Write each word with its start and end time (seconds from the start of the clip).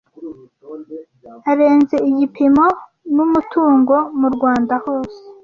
arenze 1.51 1.95
igipimo 2.09 2.65
n 3.15 3.17
umutungo 3.25 3.95
mu 4.19 4.27
Rwanda 4.35 4.73
hose 4.83 5.19